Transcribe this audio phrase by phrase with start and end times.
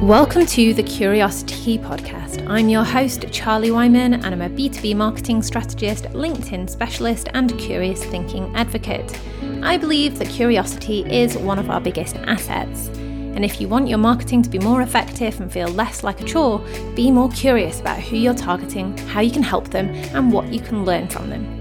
[0.00, 2.48] Welcome to the Curiosity podcast.
[2.48, 8.02] I'm your host, Charlie Wyman, and I'm a B2B marketing strategist, LinkedIn specialist, and curious
[8.02, 9.20] thinking advocate.
[9.62, 12.88] I believe that curiosity is one of our biggest assets.
[12.88, 16.24] And if you want your marketing to be more effective and feel less like a
[16.24, 16.64] chore,
[16.94, 20.60] be more curious about who you're targeting, how you can help them, and what you
[20.60, 21.59] can learn from them.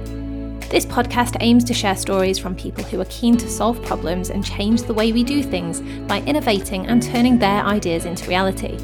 [0.69, 4.45] This podcast aims to share stories from people who are keen to solve problems and
[4.45, 8.77] change the way we do things by innovating and turning their ideas into reality.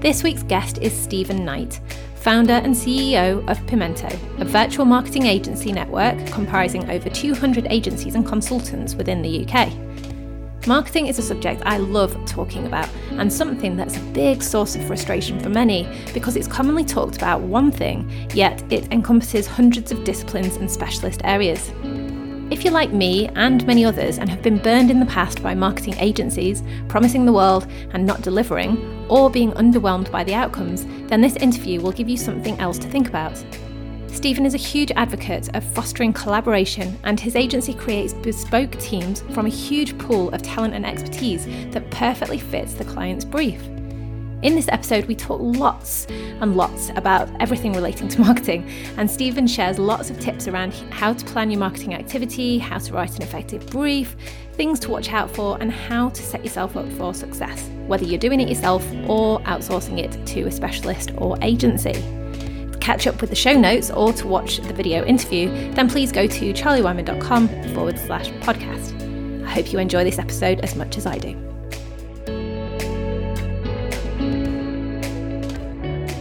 [0.00, 1.80] This week's guest is Stephen Knight,
[2.16, 8.26] founder and CEO of Pimento, a virtual marketing agency network comprising over 200 agencies and
[8.26, 9.72] consultants within the UK.
[10.68, 14.86] Marketing is a subject I love talking about and something that's a big source of
[14.86, 20.04] frustration for many because it's commonly talked about one thing, yet it encompasses hundreds of
[20.04, 21.72] disciplines and specialist areas.
[22.50, 25.54] If you're like me and many others and have been burned in the past by
[25.54, 31.22] marketing agencies, promising the world and not delivering, or being underwhelmed by the outcomes, then
[31.22, 33.42] this interview will give you something else to think about.
[34.10, 39.46] Stephen is a huge advocate of fostering collaboration, and his agency creates bespoke teams from
[39.46, 43.62] a huge pool of talent and expertise that perfectly fits the client's brief.
[44.42, 46.06] In this episode, we talk lots
[46.40, 51.12] and lots about everything relating to marketing, and Stephen shares lots of tips around how
[51.12, 54.16] to plan your marketing activity, how to write an effective brief,
[54.54, 58.18] things to watch out for, and how to set yourself up for success, whether you're
[58.18, 62.02] doing it yourself or outsourcing it to a specialist or agency
[62.88, 66.26] catch up with the show notes or to watch the video interview, then please go
[66.26, 68.94] to charliewyman.com forward slash podcast.
[69.44, 71.34] I hope you enjoy this episode as much as I do.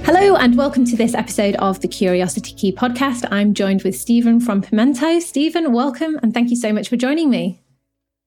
[0.03, 3.25] Hello, and welcome to this episode of the Curiosity Key podcast.
[3.31, 5.21] I'm joined with Stephen from Pimento.
[5.21, 7.61] Stephen, welcome, and thank you so much for joining me.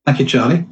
[0.06, 0.64] Thank you, Charlie.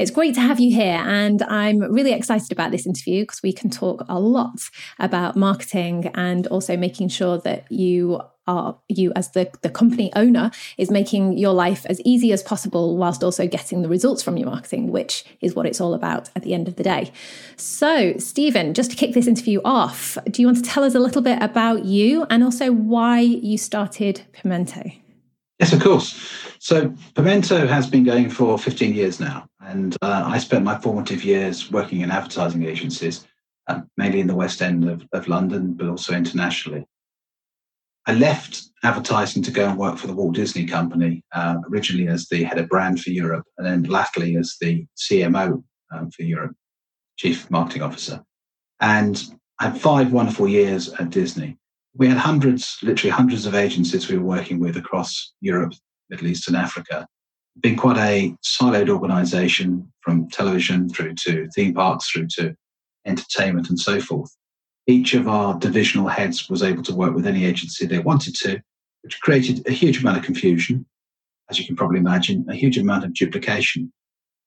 [0.00, 3.52] It's great to have you here, and I'm really excited about this interview because we
[3.52, 9.32] can talk a lot about marketing and also making sure that you are you as
[9.32, 13.82] the, the company owner is making your life as easy as possible whilst also getting
[13.82, 16.76] the results from your marketing, which is what it's all about at the end of
[16.76, 17.12] the day.
[17.56, 20.98] So, Stephen, just to kick this interview off, do you want to tell us a
[20.98, 24.92] little bit about you and also why you started Pimento?
[25.60, 26.18] Yes, of course.
[26.58, 31.24] So Pimento has been going for 15 years now, and uh, I spent my formative
[31.24, 33.26] years working in advertising agencies,
[33.68, 36.86] uh, mainly in the West End of, of London, but also internationally.
[38.06, 42.26] I left advertising to go and work for the Walt Disney Company, uh, originally as
[42.26, 45.62] the head of brand for Europe, and then latterly as the CMO
[45.94, 46.56] um, for Europe,
[47.16, 48.22] Chief Marketing Officer.
[48.80, 49.22] And
[49.60, 51.58] I had five wonderful years at Disney
[51.94, 55.72] we had hundreds, literally hundreds of agencies we were working with across Europe,
[56.08, 57.06] Middle East, and Africa.
[57.60, 62.54] Been quite a siloed organization from television through to theme parks through to
[63.06, 64.34] entertainment and so forth.
[64.86, 68.60] Each of our divisional heads was able to work with any agency they wanted to,
[69.02, 70.86] which created a huge amount of confusion,
[71.50, 73.92] as you can probably imagine, a huge amount of duplication.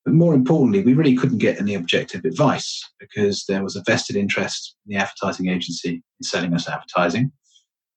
[0.06, 4.16] But more importantly, we really couldn't get any objective advice because there was a vested
[4.16, 7.32] interest in the advertising agency in selling us advertising,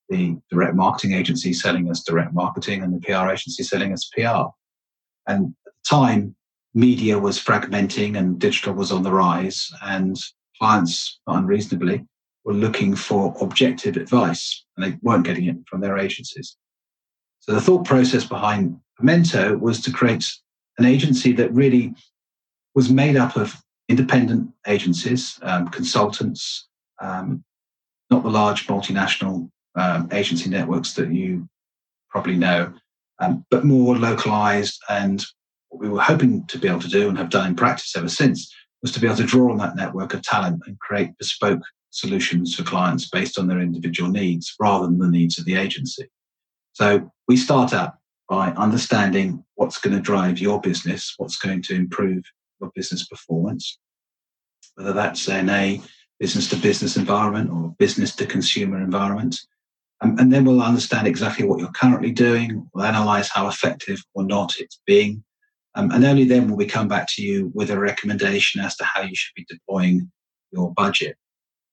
[0.09, 4.50] the direct marketing agency selling us direct marketing, and the PR agency selling us PR.
[5.27, 6.35] And at the time,
[6.75, 10.17] media was fragmenting and digital was on the rise, and
[10.59, 12.05] clients, unreasonably,
[12.45, 16.57] were looking for objective advice and they weren't getting it from their agencies.
[17.41, 20.25] So the thought process behind Pimento was to create
[20.79, 21.95] an agency that really
[22.75, 23.57] was made up of
[23.89, 26.69] independent agencies, um, consultants,
[27.01, 27.45] um,
[28.11, 31.49] not the large multinational um, agency networks that you
[32.11, 32.73] probably know,
[33.21, 34.81] um, but more localized.
[34.88, 35.25] And
[35.69, 38.09] what we were hoping to be able to do and have done in practice ever
[38.09, 41.62] since was to be able to draw on that network of talent and create bespoke
[41.91, 46.06] solutions for clients based on their individual needs rather than the needs of the agency.
[46.72, 47.94] So we start out
[48.28, 52.22] by understanding what's going to drive your business, what's going to improve
[52.60, 53.78] your business performance,
[54.75, 55.80] whether that's in a
[56.19, 59.39] business to business environment or business to consumer environment.
[60.03, 64.25] Um, and then we'll understand exactly what you're currently doing, we'll analyze how effective or
[64.25, 65.25] not it's being.
[65.75, 68.84] Um, and only then will we come back to you with a recommendation as to
[68.84, 70.10] how you should be deploying
[70.53, 71.16] your budget.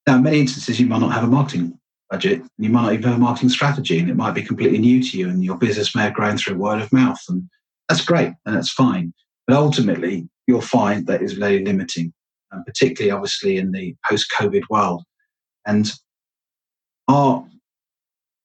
[0.08, 1.80] Now, in many instances, you might not have a marketing
[2.10, 5.02] budget, you might not even have a marketing strategy, and it might be completely new
[5.02, 7.50] to you, and your business may have grown through word of mouth, and
[7.88, 9.14] that's great and that's fine.
[9.48, 12.14] But ultimately, you'll find that is very limiting,
[12.52, 15.04] and particularly obviously in the post-COVID world.
[15.66, 15.92] And
[17.08, 17.46] our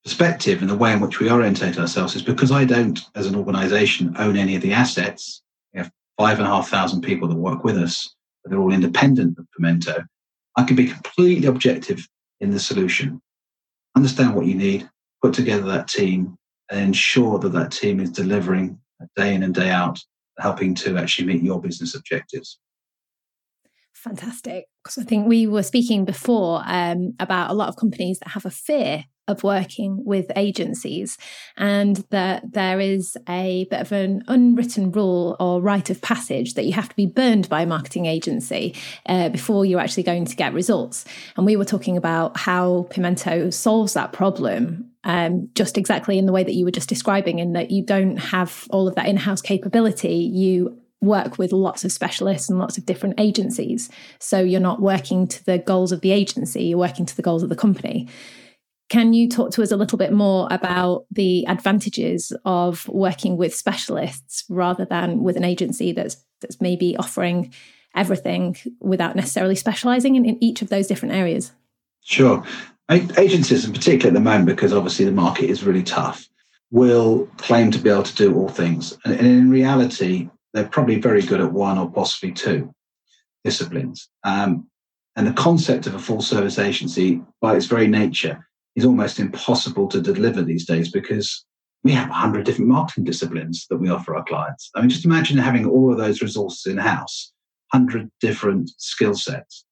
[0.08, 3.36] perspective and the way in which we orientate ourselves is because I don't, as an
[3.36, 5.42] organization, own any of the assets.
[5.74, 8.14] We have five and a half thousand people that work with us.
[8.42, 10.02] but they're all independent of Pimento,
[10.56, 12.08] I can be completely objective
[12.40, 13.20] in the solution,
[13.96, 14.88] understand what you need,
[15.20, 16.38] put together that team,
[16.70, 18.80] and ensure that that team is delivering
[19.14, 19.98] day in and day out,
[20.38, 22.58] helping to actually meet your business objectives.
[23.92, 24.64] Fantastic.
[24.82, 28.46] Because I think we were speaking before um, about a lot of companies that have
[28.46, 31.18] a fear of working with agencies
[31.56, 36.64] and that there is a bit of an unwritten rule or rite of passage that
[36.64, 38.74] you have to be burned by a marketing agency
[39.06, 41.04] uh, before you're actually going to get results.
[41.36, 46.32] And we were talking about how Pimento solves that problem um, just exactly in the
[46.32, 49.16] way that you were just describing, in that you don't have all of that in
[49.16, 50.14] house capability.
[50.14, 53.88] You work with lots of specialists and lots of different agencies.
[54.18, 57.42] So you're not working to the goals of the agency, you're working to the goals
[57.42, 58.08] of the company.
[58.88, 63.54] Can you talk to us a little bit more about the advantages of working with
[63.54, 67.52] specialists rather than with an agency that's that's maybe offering
[67.94, 71.52] everything without necessarily specializing in, in each of those different areas?
[72.02, 72.44] Sure.
[72.90, 76.26] Agencies, in particular at the moment, because obviously the market is really tough,
[76.70, 78.96] will claim to be able to do all things.
[79.04, 82.72] And in reality, they're probably very good at one or possibly two
[83.44, 84.08] disciplines.
[84.24, 84.68] Um,
[85.16, 88.47] and the concept of a full service agency, by its very nature,
[88.78, 91.44] is almost impossible to deliver these days because
[91.84, 94.70] we have 100 different marketing disciplines that we offer our clients.
[94.74, 97.32] I mean, just imagine having all of those resources in house,
[97.72, 99.64] 100 different skill sets.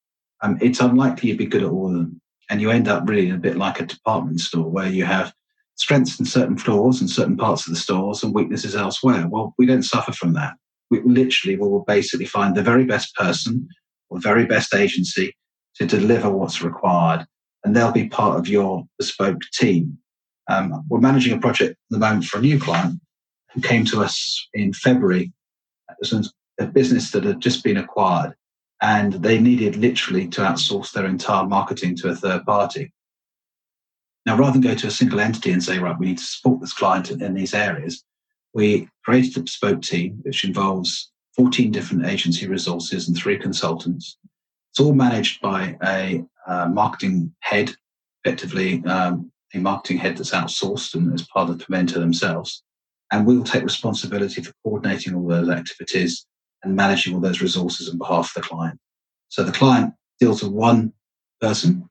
[0.43, 2.21] Um, it's unlikely you'd be good at all of them.
[2.49, 5.33] And you end up really a bit like a department store where you have
[5.75, 9.27] strengths in certain floors and certain parts of the stores and weaknesses elsewhere.
[9.29, 10.55] Well, we don't suffer from that
[10.91, 13.69] we literally will basically find the very best person
[14.09, 15.35] or very best agency
[15.77, 17.27] to deliver what's required,
[17.67, 19.99] and they'll be part of your bespoke team.
[20.49, 23.01] Um, we're managing a project at the moment for a new client
[23.53, 25.33] who came to us in February.
[25.91, 28.35] It was a business that had just been acquired,
[28.83, 32.93] and they needed literally to outsource their entire marketing to a third party.
[34.27, 36.61] Now, rather than go to a single entity and say, right, we need to support
[36.61, 38.05] this client in, in these areas,
[38.55, 44.19] we created a bespoke team, which involves 14 different agency resources and three consultants.
[44.77, 47.75] It's all managed by a uh, marketing head,
[48.23, 52.63] effectively um, a marketing head that's outsourced and as part of the Pimento themselves.
[53.11, 56.27] And we'll take responsibility for coordinating all those activities
[56.63, 58.79] and managing all those resources on behalf of the client.
[59.29, 60.93] So the client deals with one
[61.41, 61.89] person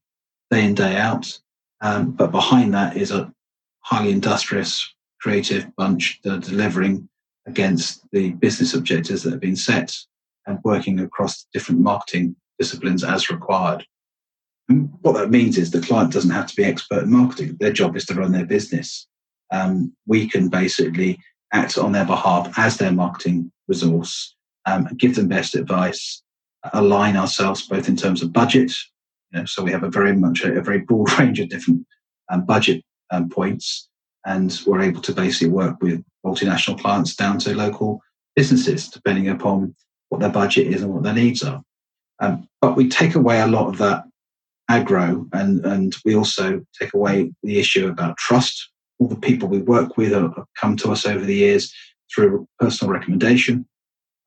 [0.51, 1.39] day in, day out.
[1.81, 3.33] Um, but behind that is a
[3.79, 4.87] highly industrious
[5.19, 7.09] creative bunch that are delivering
[7.47, 9.91] against the business objectives that have been set
[10.45, 13.85] and working across different marketing disciplines as required.
[14.69, 17.57] And what that means is the client doesn't have to be expert in marketing.
[17.59, 19.07] Their job is to run their business.
[19.51, 21.19] Um, we can basically
[21.53, 24.35] act on their behalf as their marketing resource,
[24.65, 26.23] um, give them best advice,
[26.73, 28.73] align ourselves both in terms of budget.
[29.31, 31.85] You know, so we have a very much a, a very broad range of different
[32.29, 33.87] um, budget um, points,
[34.25, 38.01] and we're able to basically work with multinational clients down to local
[38.35, 39.75] businesses, depending upon
[40.09, 41.61] what their budget is and what their needs are.
[42.19, 44.05] Um, but we take away a lot of that
[44.69, 48.69] aggro, and and we also take away the issue about trust.
[48.99, 51.73] All the people we work with have come to us over the years
[52.13, 53.67] through personal recommendation.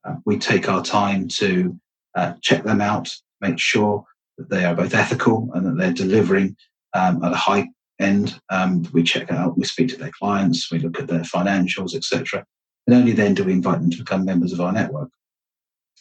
[0.05, 1.79] Uh, we take our time to
[2.14, 4.05] uh, check them out, make sure
[4.37, 6.57] that they are both ethical and that they're delivering
[6.95, 7.68] um, at a high
[7.99, 8.40] end.
[8.50, 12.45] Um, we check out, we speak to their clients, we look at their financials, etc.
[12.87, 15.11] And only then do we invite them to become members of our network.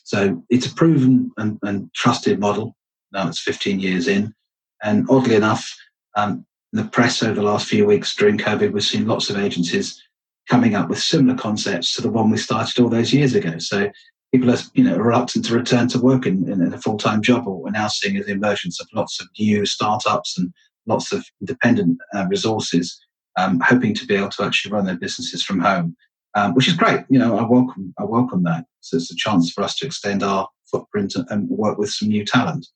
[0.08, 2.78] So it's a proven and, and trusted model.
[3.12, 4.34] Now it's 15 years in.
[4.82, 5.70] And oddly enough,
[6.16, 10.02] um, the press over the last few weeks during COVID, we've seen lots of agencies
[10.50, 13.58] coming up with similar concepts to the one we started all those years ago.
[13.58, 13.92] So
[14.32, 17.46] people are you know reluctant to return to work in, in, in a full-time job.
[17.46, 20.54] What we're now seeing is the emergence of lots of new startups and
[20.86, 22.98] lots of independent uh, resources,
[23.38, 25.98] um, hoping to be able to actually run their businesses from home,
[26.36, 27.01] um, which is great.
[27.10, 28.65] You know, I welcome I welcome that.
[28.81, 32.10] So it's a chance for us to extend our footprint and, and work with some
[32.10, 32.67] new talent.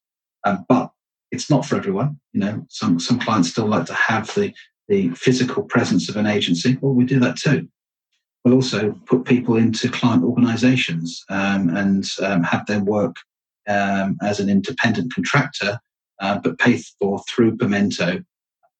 [0.46, 0.91] Um, but
[1.31, 2.20] it's not for everyone.
[2.34, 4.53] You know, some some clients still like to have the
[4.88, 6.77] the physical presence of an agency.
[6.81, 7.67] Well, we do that too.
[8.43, 13.15] We'll also put people into client organisations um, and um, have them work
[13.67, 15.79] um, as an independent contractor
[16.22, 18.24] uh, but paid for through Pimento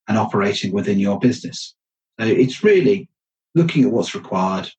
[0.08, 1.76] and operating within your business.
[2.20, 3.10] So it's really
[3.56, 4.72] looking at what's required,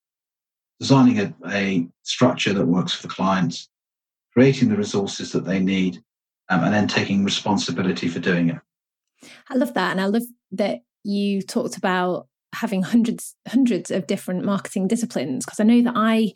[0.80, 3.68] designing a, a structure that works for the clients,
[4.32, 6.02] creating the resources that they need,
[6.48, 8.58] um, and then taking responsibility for doing it.
[9.50, 9.92] I love that.
[9.92, 15.58] And I love that you talked about having hundreds hundreds of different marketing disciplines because
[15.58, 16.32] I know that I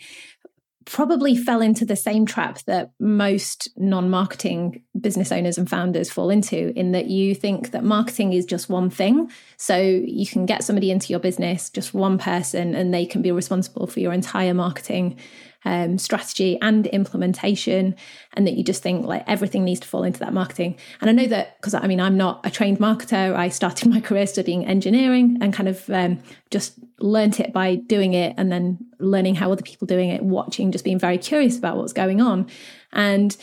[0.87, 6.31] probably fell into the same trap that most non marketing business owners and founders fall
[6.31, 9.31] into, in that you think that marketing is just one thing.
[9.59, 13.33] So you can get somebody into your business, just one person, and they can be
[13.33, 15.19] responsible for your entire marketing
[15.67, 17.97] um, strategy and implementation,
[18.35, 20.79] and that you just think like everything needs to fall into that marketing.
[21.01, 23.35] And I know that because I mean, I'm not a trained marketer.
[23.35, 26.21] I started my career studying engineering and kind of um,
[26.51, 30.71] just learnt it by doing it and then learning how other people doing it, watching,
[30.71, 32.49] just being very curious about what's going on.
[32.93, 33.37] And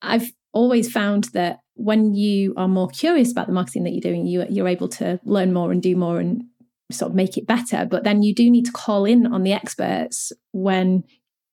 [0.00, 4.24] I've always found that when you are more curious about the marketing that you're doing,
[4.24, 6.44] you, you're able to learn more and do more and
[6.92, 7.84] sort of make it better.
[7.84, 11.02] But then you do need to call in on the experts when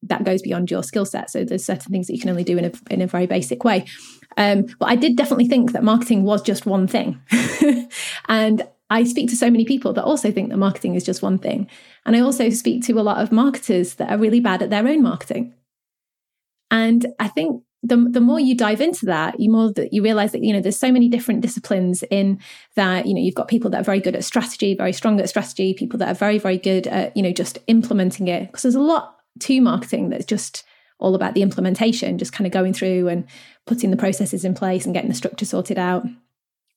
[0.08, 1.30] that goes beyond your skill set.
[1.30, 3.64] So there's certain things that you can only do in a in a very basic
[3.64, 3.86] way.
[4.38, 7.22] Um, but I did definitely think that marketing was just one thing,
[8.28, 11.38] and I speak to so many people that also think that marketing is just one
[11.38, 11.70] thing,
[12.06, 14.88] and I also speak to a lot of marketers that are really bad at their
[14.88, 15.54] own marketing.
[16.72, 20.32] And I think the, the more you dive into that, you more that you realize
[20.32, 22.40] that, you know, there's so many different disciplines in
[22.76, 25.28] that, you know, you've got people that are very good at strategy, very strong at
[25.28, 28.48] strategy, people that are very, very good at, you know, just implementing it.
[28.48, 30.64] Because there's a lot to marketing that's just
[31.00, 33.26] all about the implementation, just kind of going through and
[33.66, 36.06] putting the processes in place and getting the structure sorted out.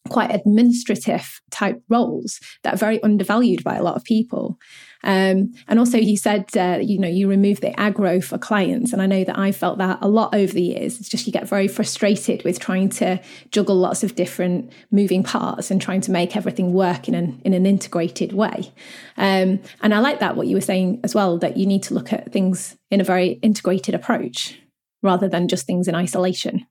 [0.09, 4.59] Quite administrative type roles that are very undervalued by a lot of people.
[5.05, 8.93] Um, and also, he said, uh, you know, you remove the aggro for clients.
[8.93, 10.99] And I know that I felt that a lot over the years.
[10.99, 13.21] It's just you get very frustrated with trying to
[13.53, 17.55] juggle lots of different moving parts and trying to make everything work in an, in
[17.55, 18.73] an integrated way.
[19.17, 21.95] Um, and I like that, what you were saying as well, that you need to
[21.95, 24.59] look at things in a very integrated approach
[25.03, 26.67] rather than just things in isolation.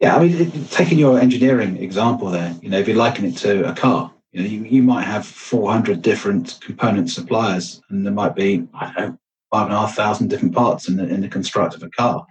[0.00, 3.68] Yeah, I mean, taking your engineering example there, you know, if you liken it to
[3.68, 8.36] a car, you know, you, you might have 400 different component suppliers, and there might
[8.36, 9.18] be, I don't know,
[9.50, 12.24] five and a half thousand different parts in the, in the construct of a car.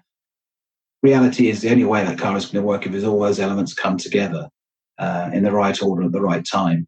[1.04, 3.40] Reality is the only way that car is going to work if is all those
[3.40, 4.48] elements come together
[4.98, 6.88] uh, in the right order at the right time.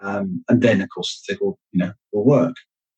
[0.00, 2.54] Um, and then, of course, they will, you know, will work.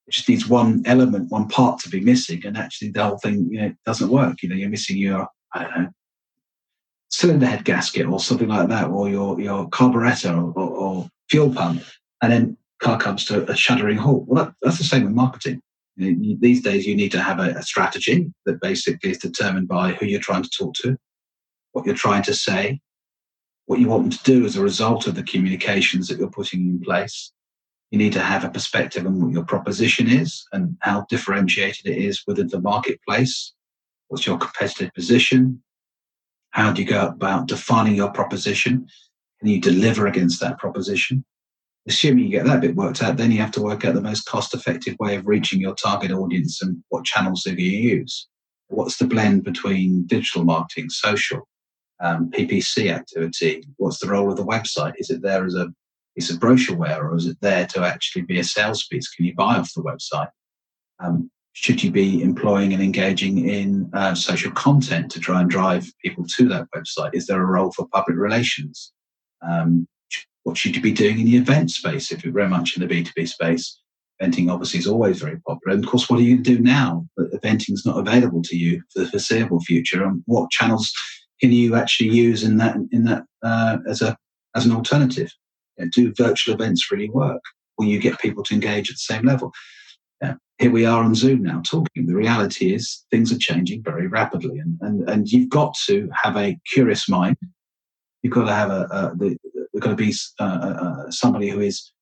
[0.07, 3.49] It just needs one element, one part to be missing, and actually the whole thing,
[3.51, 4.43] you know, doesn't work.
[4.43, 5.89] You know, you're missing your, I don't know,
[7.11, 11.53] cylinder head gasket or something like that, or your your carburetor or, or, or fuel
[11.53, 11.83] pump,
[12.23, 14.25] and then car comes to a shuddering halt.
[14.27, 15.61] Well, that, that's the same with marketing.
[15.97, 19.69] You know, these days, you need to have a, a strategy that basically is determined
[19.69, 20.97] by who you're trying to talk to,
[21.73, 22.81] what you're trying to say,
[23.67, 26.61] what you want them to do as a result of the communications that you're putting
[26.61, 27.33] in place.
[27.91, 31.97] You need to have a perspective on what your proposition is and how differentiated it
[31.97, 33.55] is within the marketplace.
[34.09, 35.63] What's your competitive position?
[36.57, 38.89] How do you go about defining your proposition?
[39.41, 41.23] Can you deliver against that proposition?
[41.87, 44.23] Assuming you get that bit worked out, then you have to work out the most
[44.23, 48.27] cost effective way of reaching your target audience and what channels do you use.
[48.69, 51.47] What's the blend between digital marketing, social,
[52.01, 53.63] um, PPC activity?
[53.77, 54.95] What's the role of the website?
[54.97, 55.69] Is it there as a
[56.17, 59.11] piece of brochureware or is it there to actually be a sales piece?
[59.11, 60.31] Can you buy off the website?
[61.01, 65.91] Um, should you be employing and engaging in uh, social content to try and drive
[66.05, 67.15] people to that website?
[67.15, 68.93] Is there a role for public relations?
[69.41, 69.89] Um,
[70.43, 72.95] what should you be doing in the event space if you're very much in the
[72.95, 73.81] B2B space?
[74.21, 75.75] Eventing obviously is always very popular.
[75.75, 78.43] And of course, what are you going to do now that eventing is not available
[78.43, 80.05] to you for the foreseeable future?
[80.05, 80.93] And what channels
[81.41, 84.15] can you actually use in that in that uh, as a
[84.55, 85.33] as an alternative?
[85.79, 87.43] You know, do virtual events really work?
[87.79, 89.53] Will you get people to engage at the same level?
[90.59, 92.07] Here we are on Zoom now talking.
[92.07, 96.37] The reality is things are changing very rapidly, and and, and you've got to have
[96.37, 97.37] a curious mind
[98.27, 99.37] You've got to have a, a the,
[99.73, 100.47] there's got to be uh, uh,
[101.07, 101.93] uh, somebody who is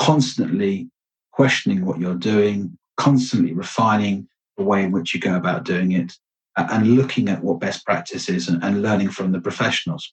[0.00, 0.88] constantly
[1.32, 6.12] questioning what you're doing, constantly refining the way in which you go about doing it,
[6.56, 10.12] and looking at what best practice is and, and learning from the professionals.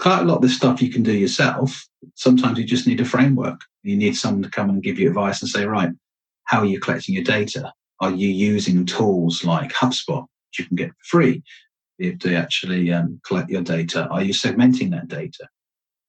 [0.00, 1.86] Quite a lot of this stuff you can do yourself.
[2.14, 3.60] Sometimes you just need a framework.
[3.82, 5.90] You need someone to come and give you advice and say, right,
[6.44, 7.72] how are you collecting your data?
[8.00, 11.42] Are you using tools like HubSpot, which you can get free?
[12.00, 14.08] to actually um, collect your data?
[14.08, 15.48] Are you segmenting that data?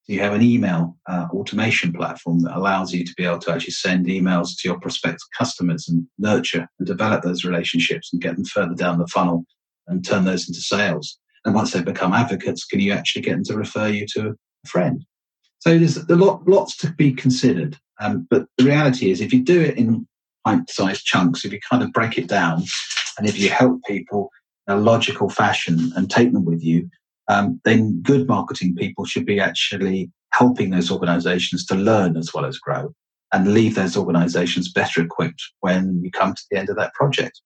[0.08, 3.52] Do you have an email uh, automation platform that allows you to be able to
[3.52, 8.36] actually send emails to your prospective customers and nurture and develop those relationships and get
[8.36, 9.46] them further down the funnel
[9.88, 11.20] and turn those into sales?
[11.46, 14.68] And once they become advocates, can you actually get them to refer you to a
[14.68, 15.04] friend?
[15.60, 17.78] So there's a lot, lots to be considered.
[18.00, 20.08] Um, but the reality is, if you do it in
[20.46, 22.64] pint-sized chunks, if you kind of break it down,
[23.18, 24.30] and if you help people
[24.68, 26.90] in a logical fashion and take them with you,
[27.28, 32.46] um, then good marketing people should be actually helping those organizations to learn as well
[32.46, 32.94] as grow.
[33.34, 37.42] and leave those organizations better equipped when you come to the end of that project.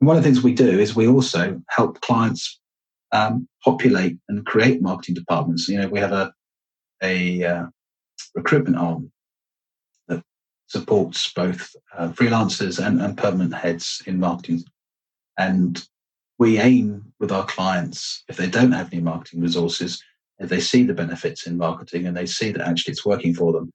[0.00, 2.60] One of the things we do is we also help clients
[3.12, 5.68] um, populate and create marketing departments.
[5.68, 6.32] You know, we have a
[7.02, 7.66] a uh,
[8.34, 9.10] recruitment arm
[10.08, 10.22] that
[10.66, 14.64] supports both uh, freelancers and, and permanent heads in marketing.
[15.38, 15.82] And
[16.38, 20.02] we aim with our clients, if they don't have any marketing resources,
[20.38, 23.52] if they see the benefits in marketing and they see that actually it's working for
[23.52, 23.70] them,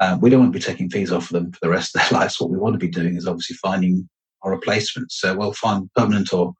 [0.00, 2.02] uh, we don't want to be taking fees off of them for the rest of
[2.02, 2.40] their lives.
[2.40, 4.08] What we want to be doing is obviously finding
[4.42, 5.20] our replacements.
[5.20, 6.54] So we'll find permanent or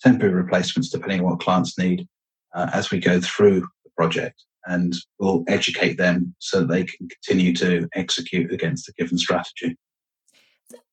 [0.00, 2.06] temporary replacements depending on what clients need
[2.54, 4.42] uh, as we go through the project.
[4.66, 9.76] And we'll educate them so they can continue to execute against a given strategy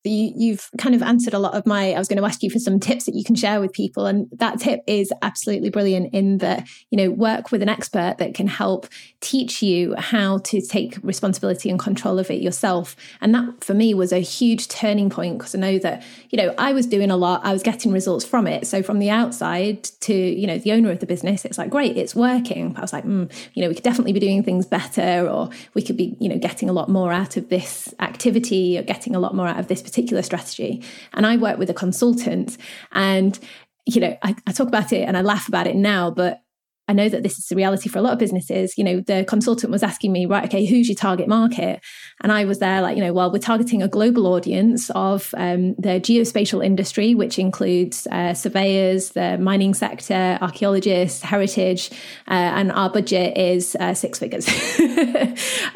[0.04, 2.50] you, have kind of answered a lot of my i was going to ask you
[2.50, 6.14] for some tips that you can share with people and that tip is absolutely brilliant
[6.14, 8.88] in that you know work with an expert that can help
[9.20, 12.96] teach you how to take responsibility and control of it yourself.
[13.22, 16.54] And that for me was a huge turning point because i know that you know
[16.58, 18.68] i was doing a lot i was getting results from it.
[18.68, 21.98] So from the outside to you know the owner of the business it's like great
[21.98, 22.70] it's working.
[22.70, 25.50] But i was like mm, you know we could definitely be doing things better or
[25.74, 29.16] we could be you know getting a lot more out of this activity or getting
[29.16, 30.84] a lot more out of this particular strategy.
[31.14, 32.58] And I work with a consultant
[32.92, 33.40] and
[33.88, 36.42] you know, I, I talk about it and I laugh about it now, but
[36.88, 38.78] I know that this is the reality for a lot of businesses.
[38.78, 41.82] You know, the consultant was asking me, right, okay, who's your target market?
[42.22, 45.76] And I was there like, you know, well, we're targeting a global audience of um,
[45.76, 51.92] the geospatial industry, which includes uh, surveyors, the mining sector, archaeologists, heritage,
[52.30, 54.48] uh, and our budget is uh, six figures.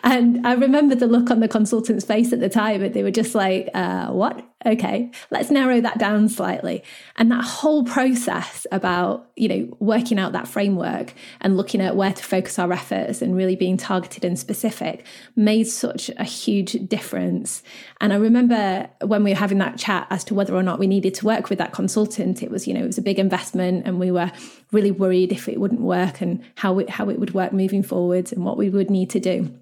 [0.03, 3.11] and I remember the look on the consultant's face at the time, and they were
[3.11, 4.50] just like, uh, what?
[4.65, 6.83] Okay let's narrow that down slightly.
[7.15, 12.13] And that whole process about you know working out that framework and looking at where
[12.13, 17.63] to focus our efforts and really being targeted and specific made such a huge difference.
[17.99, 20.87] And i remember when we were having that chat as to whether or not we
[20.87, 23.85] needed to work with that consultant it was you know it was a big investment
[23.85, 24.31] and we were
[24.71, 28.31] really worried if it wouldn't work and how it, how it would work moving forwards
[28.31, 29.53] and what we would need to do.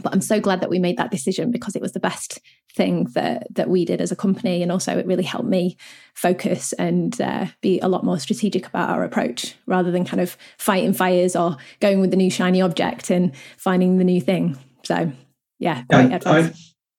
[0.00, 2.40] But I'm so glad that we made that decision because it was the best
[2.74, 5.76] thing that that we did as a company, and also it really helped me
[6.14, 10.36] focus and uh, be a lot more strategic about our approach rather than kind of
[10.58, 14.58] fighting fires or going with the new shiny object and finding the new thing.
[14.82, 15.12] So,
[15.58, 16.18] yeah, great yeah.
[16.26, 16.52] I,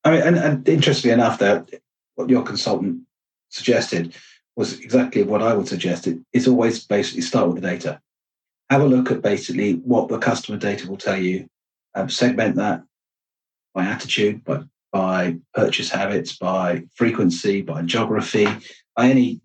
[0.04, 1.70] I mean, and, and interestingly enough, that
[2.16, 3.02] what your consultant
[3.50, 4.16] suggested
[4.56, 6.08] was exactly what I would suggest.
[6.08, 8.00] It, it's always basically start with the data.
[8.70, 11.48] Have a look at basically what the customer data will tell you
[11.94, 12.84] um, segment that
[13.74, 14.64] by attitude, by,
[14.96, 18.48] by purchase habits, by frequency, by geography,
[18.96, 19.42] by any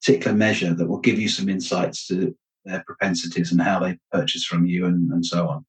[0.00, 4.44] particular measure that will give you some insights to their propensities and how they purchase
[4.44, 5.64] from you and, and so on.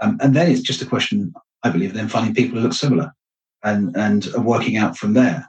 [0.00, 2.72] Um, and then it's just a question, I believe, of then finding people who look
[2.72, 3.12] similar
[3.62, 5.46] and, and working out from there.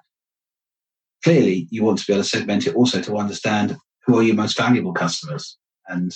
[1.23, 4.35] Clearly, you want to be able to segment it also to understand who are your
[4.35, 5.57] most valuable customers.
[5.87, 6.13] And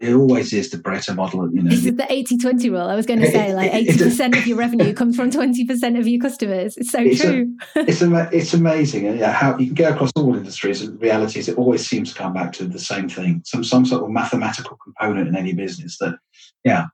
[0.00, 1.50] it always is the Pareto model.
[1.52, 2.82] You know, this is the 80 20 rule.
[2.82, 6.20] I was going to say, like 80% of your revenue comes from 20% of your
[6.20, 6.76] customers.
[6.76, 7.56] It's so it's true.
[7.76, 9.06] A, it's, a, it's amazing.
[9.06, 10.82] And yeah, how you can go across all industries.
[10.82, 13.62] And the reality is, it always seems to come back to the same thing some,
[13.62, 16.16] some sort of mathematical component in any business that,
[16.64, 16.86] yeah,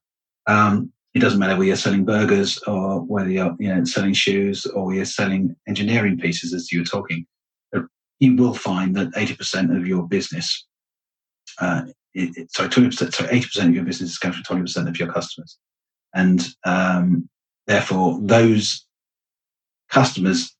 [0.46, 4.66] um, it doesn't matter whether you're selling burgers or whether you're you know, selling shoes
[4.66, 7.26] or you're selling engineering pieces, as you were talking.
[8.20, 10.66] You will find that 80% of your business
[11.58, 11.84] uh,
[12.14, 15.58] it, it, sorry, 20%, sorry, 80% of your business comes from 20% of your customers.
[16.14, 17.28] And um,
[17.66, 18.84] therefore, those
[19.90, 20.54] customers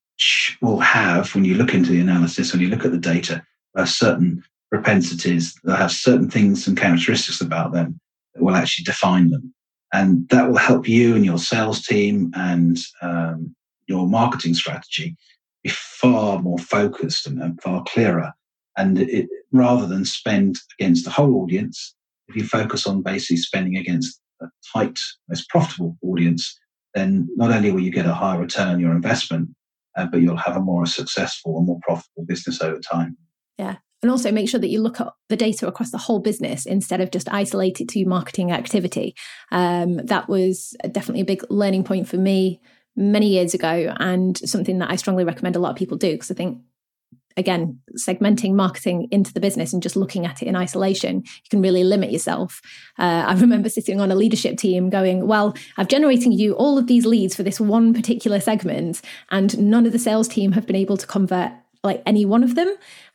[0.61, 3.43] will have, when you look into the analysis, when you look at the data,
[3.85, 8.01] certain propensities, they'll have certain things and characteristics about them
[8.35, 9.55] that will actually define them.
[9.93, 13.55] And that will help you and your sales team and um,
[13.87, 15.17] your marketing strategy
[15.65, 18.33] be far more focused and, and far clearer
[18.81, 21.95] and it, rather than spend against the whole audience,
[22.29, 26.59] if you focus on basically spending against a tight, most profitable audience,
[26.95, 29.51] then not only will you get a higher return on your investment,
[29.99, 33.16] uh, but you'll have a more successful and more profitable business over time.
[33.59, 33.77] Yeah.
[34.03, 37.03] And also make sure that you look at the data across the whole business instead
[37.03, 39.14] of just isolated to marketing activity.
[39.53, 42.62] Um, that was definitely a big learning point for me
[42.97, 46.31] many years ago and something that I strongly recommend a lot of people do because
[46.31, 46.61] I think
[47.37, 51.62] again segmenting marketing into the business and just looking at it in isolation you can
[51.62, 52.61] really limit yourself.
[52.99, 56.87] Uh, i remember sitting on a leadership team going well i've generating you all of
[56.87, 60.77] these leads for this one particular segment and none of the sales team have been
[60.77, 62.69] able to convert like any one of them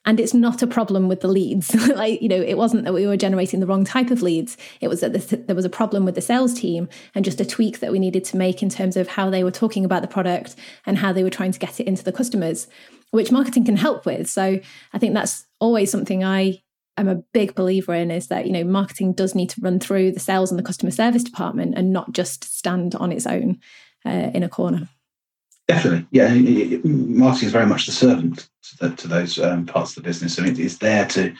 [0.06, 1.76] and it's not a problem with the leads.
[1.96, 4.58] Like you know it wasn't that we were generating the wrong type of leads.
[4.82, 5.14] It was that
[5.48, 8.26] there was a problem with the sales team and just a tweak that we needed
[8.26, 11.24] to make in terms of how they were talking about the product and how they
[11.24, 12.68] were trying to get it into the customers
[13.16, 14.60] which marketing can help with so
[14.94, 16.62] i think that's always something i
[16.98, 20.12] am a big believer in is that you know marketing does need to run through
[20.12, 23.60] the sales and the customer service department and not just stand on its own
[24.06, 24.88] uh, in a corner
[25.68, 26.30] Definitely, yeah.
[26.84, 30.38] Marketing is very much the servant to, the, to those um, parts of the business,
[30.38, 31.34] and it, it's there to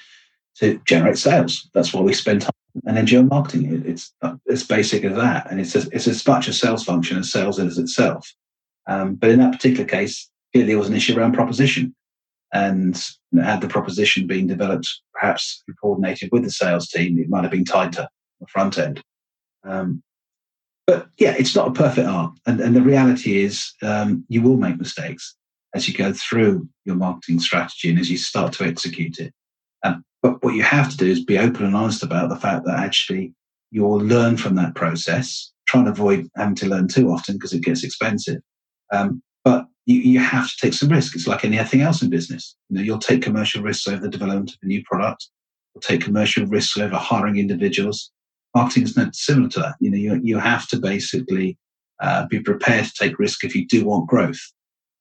[0.56, 1.70] to generate sales.
[1.74, 2.52] That's why we spend time
[2.86, 3.72] and enjoy marketing.
[3.72, 4.14] It, it's
[4.50, 7.78] as basic as that, and it's it's as much a sales function as sales is
[7.78, 8.34] itself.
[8.88, 11.94] Um, but in that particular case, clearly there was an issue around proposition,
[12.54, 13.10] and
[13.44, 17.66] had the proposition been developed, perhaps coordinated with the sales team, it might have been
[17.66, 18.08] tighter on
[18.40, 19.02] the front end.
[19.66, 20.02] Um,
[20.88, 22.32] but yeah, it's not a perfect art.
[22.46, 25.36] And, and the reality is, um, you will make mistakes
[25.74, 29.34] as you go through your marketing strategy and as you start to execute it.
[29.84, 32.66] Um, but what you have to do is be open and honest about the fact
[32.66, 33.34] that actually
[33.72, 35.52] you'll learn from that process.
[35.68, 38.42] Try and avoid having to learn too often because it gets expensive.
[38.94, 41.16] Um, but you, you have to take some risk.
[41.16, 42.56] It's like anything else in business.
[42.70, 45.28] You know, you'll take commercial risks over the development of a new product.
[45.74, 48.12] You'll take commercial risks over hiring individuals
[48.56, 49.76] marketing is not similar to that.
[49.80, 51.58] You know, you, you have to basically
[52.02, 54.40] uh, be prepared to take risk if you do want growth.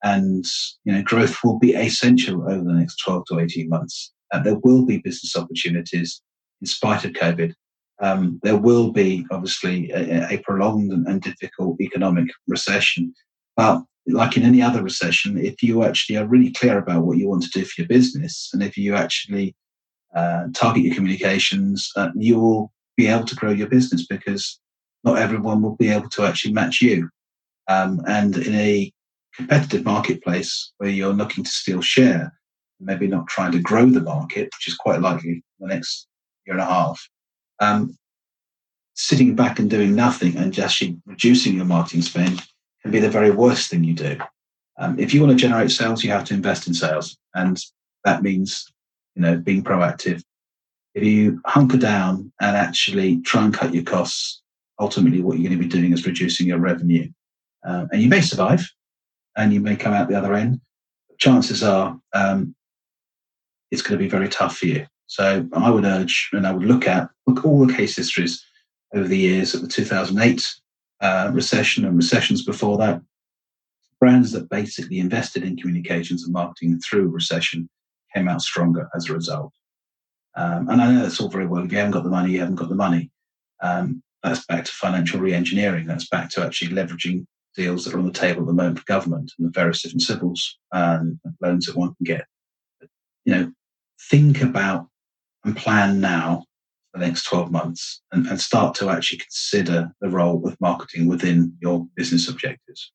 [0.03, 0.45] And,
[0.83, 4.11] you know, growth will be essential over the next 12 to 18 months.
[4.43, 6.21] There will be business opportunities
[6.59, 7.53] in spite of COVID.
[8.01, 13.13] Um, there will be obviously a, a prolonged and, and, difficult economic recession.
[13.55, 17.27] But like in any other recession, if you actually are really clear about what you
[17.27, 19.55] want to do for your business, and if you actually
[20.15, 24.59] uh, target your communications, uh, you will be able to grow your business because
[25.03, 27.09] not everyone will be able to actually match you.
[27.67, 28.91] Um, and in a
[29.35, 32.33] competitive marketplace where you're looking to steal share,
[32.79, 36.07] maybe not trying to grow the market, which is quite likely in the next
[36.45, 37.09] year and a half,
[37.59, 37.97] um,
[38.93, 42.41] sitting back and doing nothing and just reducing your marketing spend
[42.85, 44.15] can be the very worst thing you do.
[44.77, 47.59] Um, if you want to generate sales, you have to invest in sales, and
[48.03, 48.71] that means
[49.15, 50.21] you know being proactive,
[50.93, 54.43] if you hunker down and actually try and cut your costs,
[54.79, 57.09] ultimately what you're going to be doing is reducing your revenue.
[57.65, 58.69] Um, and you may survive
[59.35, 60.61] and you may come out the other end.
[61.17, 62.53] Chances are um,
[63.71, 64.85] it's going to be very tough for you.
[65.07, 68.45] So I would urge and I would look at look all the case histories
[68.93, 70.55] over the years of the 2008
[71.01, 73.01] uh, recession and recessions before that.
[73.99, 77.69] Brands that basically invested in communications and marketing through recession
[78.13, 79.51] came out stronger as a result.
[80.35, 81.63] Um, and I know that's all very well.
[81.63, 83.09] If you haven't got the money, you haven't got the money.
[83.61, 85.85] Um, that's back to financial re-engineering.
[85.85, 88.85] That's back to actually leveraging deals that are on the table at the moment for
[88.85, 92.25] government and the various different civils and loans that one can get.
[93.23, 93.51] You know,
[94.09, 94.87] think about
[95.45, 96.43] and plan now
[96.95, 101.53] the next 12 months and, and start to actually consider the role of marketing within
[101.61, 102.91] your business objectives.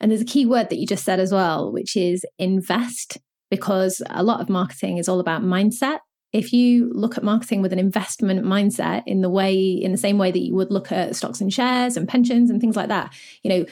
[0.00, 3.18] And there's a key word that you just said as well, which is invest,
[3.50, 5.98] because a lot of marketing is all about mindset
[6.32, 10.18] if you look at marketing with an investment mindset in the way in the same
[10.18, 13.12] way that you would look at stocks and shares and pensions and things like that
[13.42, 13.64] you know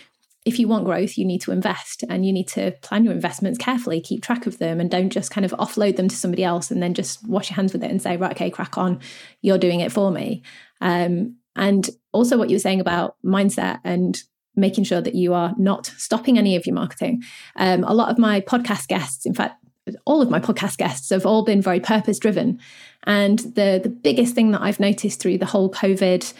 [0.49, 3.59] if you want growth you need to invest and you need to plan your investments
[3.59, 6.71] carefully keep track of them and don't just kind of offload them to somebody else
[6.71, 8.99] and then just wash your hands with it and say right okay crack on.
[9.43, 10.43] You're doing it for me.
[10.81, 14.23] Um, and also what you were saying about mindset and
[14.57, 17.23] making sure that you are not stopping any of your marketing.
[17.57, 19.63] Um, a lot of my podcast guests in fact
[20.07, 22.59] all of my podcast guests have all been very purpose driven.
[23.05, 26.33] And the, the biggest thing that I've noticed through the whole COVID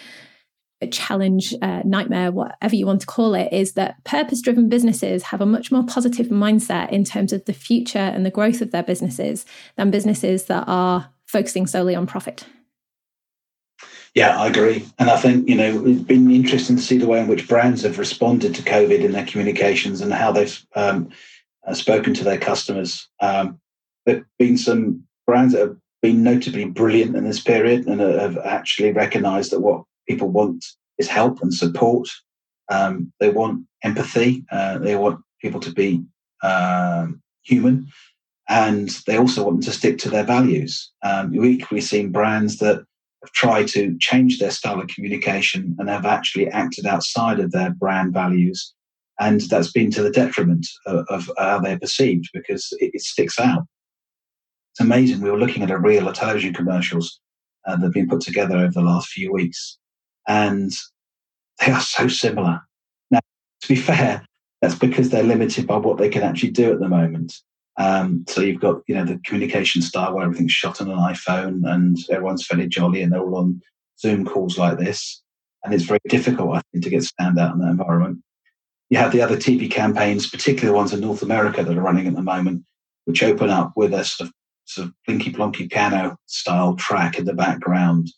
[0.87, 5.41] challenge, uh, nightmare, whatever you want to call it, is that purpose driven businesses have
[5.41, 8.83] a much more positive mindset in terms of the future and the growth of their
[8.83, 9.45] businesses
[9.77, 12.47] than businesses that are focusing solely on profit.
[14.15, 14.87] Yeah, I agree.
[14.99, 17.83] And I think, you know, it's been interesting to see the way in which brands
[17.83, 21.11] have responded to COVID in their communications and how they've um,
[21.67, 23.09] uh, spoken to their customers.
[23.21, 23.61] Um,
[24.07, 28.93] there've been some brands that have been notably brilliant in this period and have actually
[28.93, 30.65] recognised that what people want
[30.99, 32.09] is help and support.
[32.71, 34.45] Um, they want empathy.
[34.51, 36.05] Uh, they want people to be
[36.43, 37.87] um, human,
[38.49, 40.93] and they also want them to stick to their values.
[41.03, 42.85] Um, we've equally seen brands that
[43.23, 47.71] have tried to change their style of communication and have actually acted outside of their
[47.71, 48.75] brand values
[49.19, 53.39] and that's been to the detriment of, of how they're perceived because it, it, sticks
[53.39, 53.65] out.
[54.73, 55.21] It's amazing.
[55.21, 57.21] We were looking at a reel of television commercials
[57.67, 59.79] uh, that have been put together over the last few weeks,
[60.29, 60.73] and
[61.59, 62.61] they are so similar.
[63.11, 63.21] Now,
[63.63, 64.25] to be fair,
[64.61, 67.35] that's because they're limited by what they can actually do at the moment.
[67.79, 71.63] Um, so you've got you know the communication style where everything's shot on an iPhone
[71.65, 73.61] and everyone's fairly jolly and they're all on
[73.99, 75.23] Zoom calls like this,
[75.65, 78.19] and it's very difficult I think to get stand out in that environment.
[78.91, 82.07] You have the other TV campaigns, particularly the ones in North America that are running
[82.07, 82.65] at the moment,
[83.05, 87.27] which open up with a sort of sort of blinky blonky piano style track in
[87.27, 88.11] the background,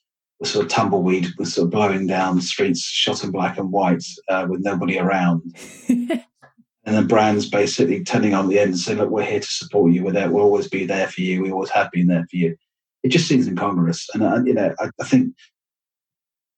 [0.45, 4.05] sort of tumbleweed with sort of blowing down the streets, shot in black and white,
[4.29, 5.55] uh, with nobody around.
[5.89, 9.93] and the brands basically turning on the end and saying, "Look, we're here to support
[9.93, 10.05] you.
[10.05, 10.31] We're there.
[10.31, 11.43] We'll always be there for you.
[11.43, 12.57] We always have been there for you."
[13.03, 15.35] It just seems incongruous, and uh, you know, I, I, think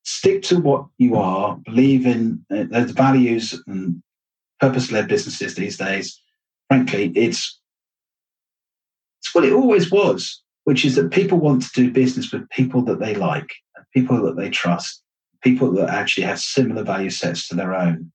[0.05, 1.57] stick to what you are.
[1.64, 4.03] Believe in uh, those values and
[4.61, 6.21] purpose-led businesses these days.
[6.68, 7.61] Frankly, it's
[9.21, 12.83] it's what it always was, which is that people want to do business with people
[12.83, 13.53] that they like,
[13.92, 15.02] people that they trust,
[15.42, 18.11] people that actually have similar value sets to their own,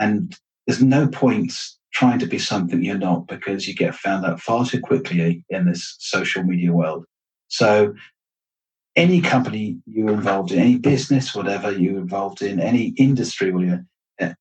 [0.00, 1.52] and there's no point
[1.92, 5.66] trying to be something you're not because you get found out far too quickly in
[5.66, 7.04] this social media world.
[7.48, 7.94] So,
[8.96, 13.80] any company you're involved in, any business, whatever you're involved in, any industry, you
[14.18, 14.34] eh,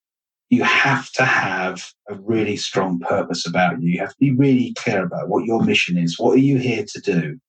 [0.49, 3.91] you have to have a really strong purpose about you.
[3.93, 6.19] You have to be really clear about what your mission is.
[6.19, 7.39] What are you here to do?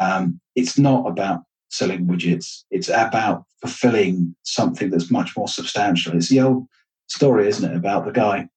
[0.00, 2.64] Um, it's not about selling widgets.
[2.70, 6.16] It's about fulfilling something that's much more substantial.
[6.16, 6.66] It's the old
[7.08, 8.48] story, isn't it, about the guy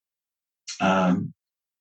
[0.80, 1.34] um,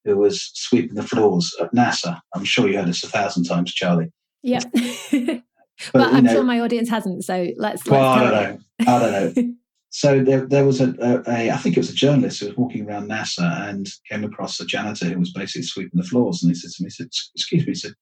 [0.05, 2.21] who was sweeping the floors at NASA.
[2.35, 4.13] I'm sure you heard this a thousand times, Charlie.
[4.43, 4.61] Yeah.
[4.73, 5.43] but,
[5.93, 7.25] but I'm know, sure my audience hasn't.
[7.25, 7.85] So let's.
[7.87, 8.93] Well, let's I don't know.
[8.93, 9.55] I don't know.
[9.91, 12.57] so there, there was a, a, a, I think it was a journalist who was
[12.57, 16.43] walking around NASA and came across a janitor who was basically sweeping the floors.
[16.43, 17.95] And he said to me, he said, "Excuse me," he said,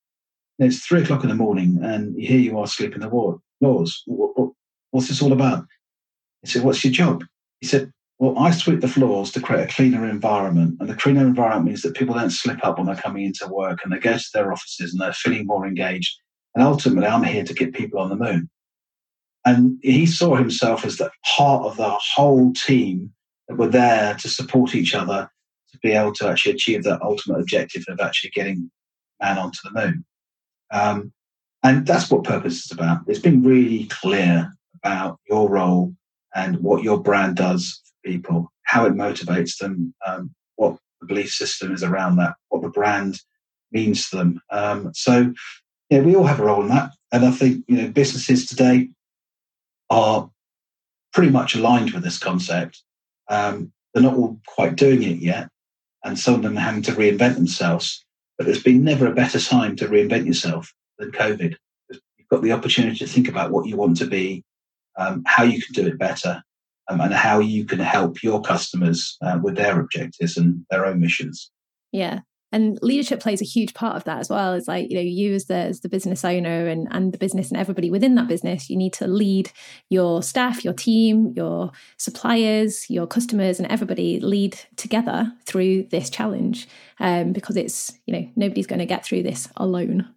[0.59, 4.03] "It's three o'clock in the morning, and here you are sweeping the floors.
[4.05, 4.51] What, what,
[4.91, 5.65] what's this all about?"
[6.41, 7.23] He said, "What's your job?"
[7.61, 10.75] He said, well, I sweep the floors to create a cleaner environment.
[10.81, 13.79] And the cleaner environment means that people don't slip up when they're coming into work
[13.83, 16.17] and they go to their offices and they're feeling more engaged.
[16.53, 18.49] And ultimately, I'm here to get people on the moon.
[19.45, 23.13] And he saw himself as the part of the whole team
[23.47, 25.29] that were there to support each other
[25.71, 28.69] to be able to actually achieve that ultimate objective of actually getting
[29.21, 30.03] man onto the moon.
[30.71, 31.11] Um,
[31.63, 33.01] and that's what purpose is about.
[33.07, 34.53] It's being really clear
[34.83, 35.93] about your role
[36.35, 41.31] and what your brand does for people, how it motivates them, um, what the belief
[41.31, 43.19] system is around that, what the brand
[43.71, 44.41] means to them.
[44.49, 45.33] Um, so,
[45.89, 48.89] yeah, we all have a role in that, and I think you know businesses today
[49.89, 50.29] are
[51.13, 52.83] pretty much aligned with this concept.
[53.27, 55.49] Um, they're not all quite doing it yet,
[56.03, 58.05] and some of them are having to reinvent themselves.
[58.39, 61.55] But there's been never a better time to reinvent yourself than COVID.
[61.91, 64.45] You've got the opportunity to think about what you want to be,
[64.97, 66.41] um, how you can do it better,
[66.87, 71.01] um, and how you can help your customers uh, with their objectives and their own
[71.01, 71.51] missions.
[71.91, 72.21] Yeah.
[72.51, 74.53] And leadership plays a huge part of that as well.
[74.53, 77.49] It's like, you know, you as the as the business owner and, and the business
[77.49, 79.51] and everybody within that business, you need to lead
[79.89, 86.67] your staff, your team, your suppliers, your customers, and everybody lead together through this challenge.
[86.99, 90.09] Um, because it's, you know, nobody's going to get through this alone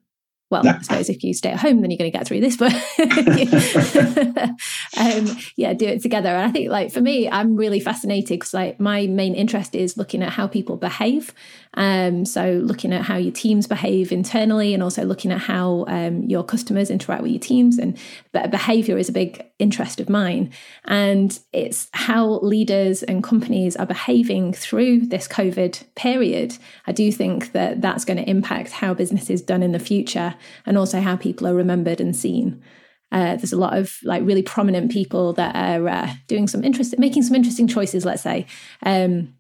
[0.52, 2.58] well, I suppose if you stay at home, then you're going to get through this.
[2.58, 2.74] But
[4.98, 6.28] um, yeah, do it together.
[6.28, 9.96] And I think, like for me, I'm really fascinated because like my main interest is
[9.96, 11.32] looking at how people behave.
[11.74, 16.24] Um, so looking at how your teams behave internally, and also looking at how um,
[16.24, 17.78] your customers interact with your teams.
[17.78, 17.96] And
[18.32, 20.52] behavior is a big interest of mine.
[20.84, 26.58] And it's how leaders and companies are behaving through this COVID period.
[26.86, 30.34] I do think that that's going to impact how business is done in the future
[30.66, 32.62] and also how people are remembered and seen.
[33.10, 36.98] Uh, there's a lot of like really prominent people that are uh, doing some interesting,
[36.98, 38.46] making some interesting choices, let's say,
[38.84, 39.34] um,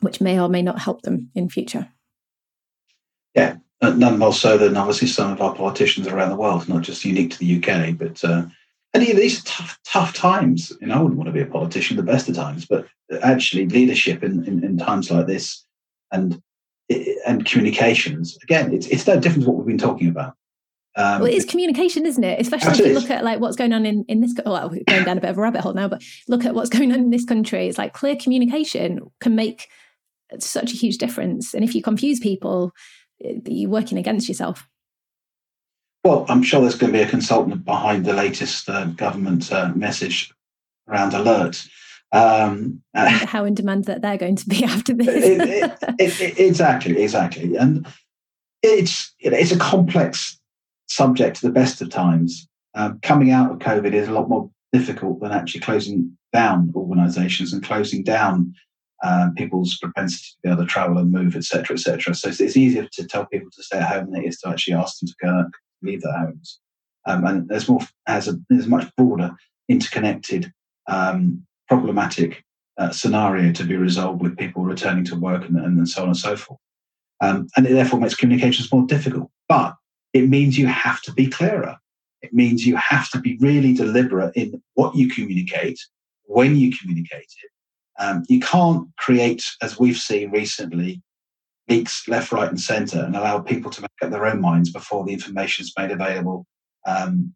[0.00, 1.88] which may or may not help them in future.
[3.34, 7.04] Yeah, none more so than obviously some of our politicians around the world, not just
[7.04, 8.46] unique to the UK, but uh,
[8.92, 10.72] and these are tough, tough times.
[10.80, 12.86] You know, I wouldn't want to be a politician the best of times, but
[13.22, 15.64] actually leadership in, in, in times like this
[16.10, 16.40] and
[17.24, 20.34] and communications again, it's it's no different to what we've been talking about.
[20.96, 22.40] Um, well, it's communication, isn't it?
[22.40, 24.34] Especially if you look at like what's going on in in this.
[24.44, 26.92] Well, going down a bit of a rabbit hole now, but look at what's going
[26.92, 27.68] on in this country.
[27.68, 29.68] It's like clear communication can make
[30.38, 32.72] such a huge difference, and if you confuse people,
[33.20, 34.68] you're working against yourself.
[36.02, 39.70] Well, I'm sure there's going to be a consultant behind the latest uh, government uh,
[39.74, 40.32] message
[40.88, 41.62] around alert.
[42.12, 45.06] Um, how in demand that they're going to be after this.
[45.08, 47.86] it, it, it, exactly, exactly, and
[48.62, 50.39] it's it's a complex
[50.90, 52.46] subject to the best of times.
[52.74, 57.52] Uh, coming out of COVID is a lot more difficult than actually closing down organisations
[57.52, 58.54] and closing down
[59.02, 62.14] um, people's propensity to be able to travel and move, etc., etc.
[62.14, 64.48] So it's, it's, easier to tell people to stay at home than it is to
[64.50, 65.44] actually ask them to go
[65.82, 66.60] leave their homes.
[67.06, 69.30] Um, and there's more has a there's a much broader,
[69.68, 70.52] interconnected,
[70.86, 72.44] um, problematic
[72.76, 76.16] uh, scenario to be resolved with people returning to work and, and so on and
[76.16, 76.60] so forth.
[77.22, 79.30] Um, and it therefore makes communications more difficult.
[79.48, 79.76] But
[80.12, 81.76] it means you have to be clearer.
[82.22, 85.78] It means you have to be really deliberate in what you communicate,
[86.24, 87.50] when you communicate it.
[87.98, 91.02] Um, you can't create, as we've seen recently,
[91.68, 95.04] leaks left, right, and centre and allow people to make up their own minds before
[95.04, 96.46] the information is made available
[96.86, 97.34] um,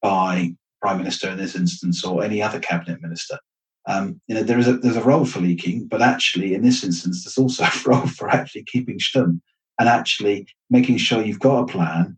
[0.00, 3.38] by Prime Minister in this instance or any other cabinet minister.
[3.86, 6.84] Um, you know, there is a there's a role for leaking, but actually in this
[6.84, 9.40] instance, there's also a role for actually keeping stum
[9.78, 12.16] and actually making sure you've got a plan,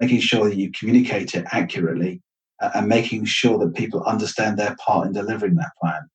[0.00, 2.20] making sure that you communicate it accurately,
[2.60, 6.08] uh, and making sure that people understand their part in delivering that plan.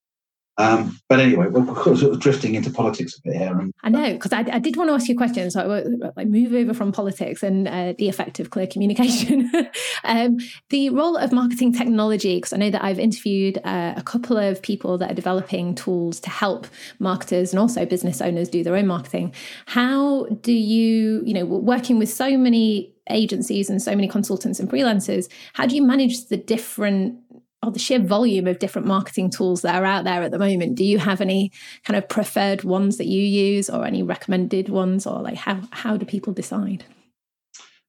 [0.60, 3.58] Um, but anyway, we're, sort of drifting into politics a bit here.
[3.58, 5.50] And, I know, because I, I, did want to ask you a question.
[5.50, 9.50] So I move over from politics and uh, the effect of clear communication.
[10.04, 14.38] um, the role of marketing technology, because I know that I've interviewed uh, a couple
[14.38, 16.68] of people that are developing tools to help
[17.00, 19.34] marketers and also business owners do their own marketing.
[19.66, 24.70] How do you, you know, working with so many agencies and so many consultants and
[24.70, 27.18] freelancers, how do you manage the different
[27.64, 30.76] or the sheer volume of different marketing tools that are out there at the moment.
[30.76, 31.52] Do you have any
[31.84, 35.98] kind of preferred ones that you use or any recommended ones or like how how
[35.98, 36.86] do people decide?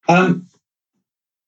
[0.08, 0.46] Um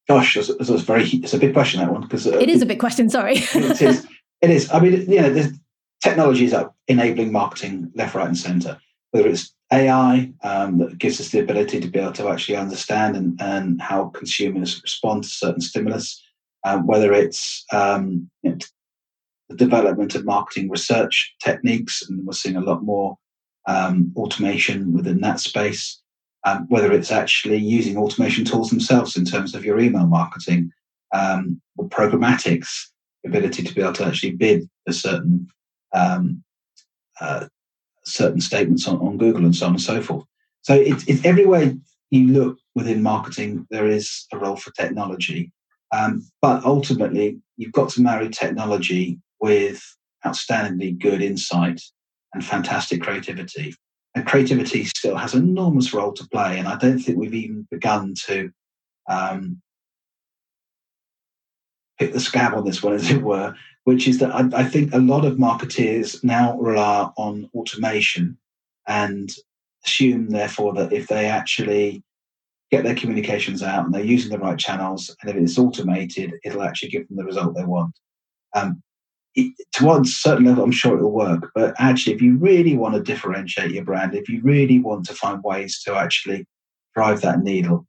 [0.08, 2.62] gosh it's, it's a very it's a big question that one because uh, it is
[2.62, 3.36] a big question sorry.
[3.54, 4.06] It is.
[4.40, 4.70] It is.
[4.70, 5.58] I mean you know the
[6.02, 8.78] technologies are enabling marketing left right and center.
[9.10, 13.16] Whether it's ai um, that gives us the ability to be able to actually understand
[13.16, 16.22] and, and how consumers respond to certain stimulus
[16.64, 18.58] um, whether it's um, you know,
[19.48, 23.16] the development of marketing research techniques, and we're seeing a lot more
[23.66, 26.00] um, automation within that space,
[26.44, 30.70] um, whether it's actually using automation tools themselves in terms of your email marketing
[31.14, 32.68] um, or programmatics,
[33.26, 35.46] ability to be able to actually bid for certain
[35.92, 36.42] um,
[37.20, 37.46] uh,
[38.04, 40.24] certain statements on, on Google and so on and so forth.
[40.62, 41.72] So it's, it's everywhere
[42.10, 45.52] you look within marketing, there is a role for technology.
[45.92, 49.82] Um, but ultimately, you've got to marry technology with
[50.24, 51.80] outstandingly good insight
[52.32, 53.74] and fantastic creativity.
[54.14, 56.58] And creativity still has an enormous role to play.
[56.58, 58.50] And I don't think we've even begun to
[59.08, 59.60] um,
[61.98, 64.92] pick the scab on this one, as it were, which is that I, I think
[64.92, 68.38] a lot of marketeers now rely on automation
[68.86, 69.30] and
[69.84, 72.02] assume, therefore, that if they actually
[72.72, 76.62] get their communications out and they're using the right channels, and if it's automated, it'll
[76.62, 77.94] actually give them the result they want.
[78.54, 78.82] Um,
[79.34, 81.50] it, to one certain level, I'm sure it'll work.
[81.54, 85.14] But actually, if you really want to differentiate your brand, if you really want to
[85.14, 86.46] find ways to actually
[86.94, 87.86] drive that needle,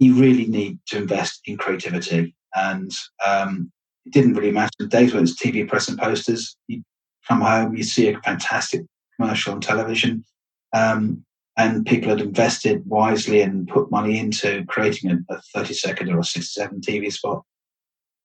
[0.00, 2.34] you really need to invest in creativity.
[2.54, 2.90] And
[3.26, 3.70] um,
[4.04, 4.70] it didn't really matter.
[4.78, 6.82] The days when it's TV press and posters, you
[7.26, 8.82] come home, you see a fantastic
[9.16, 10.24] commercial on television.
[10.72, 11.24] Um,
[11.58, 16.20] and people had invested wisely and put money into creating a, a 30 second or
[16.20, 17.42] a 67 TV spot.